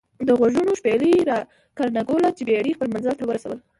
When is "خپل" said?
2.75-2.87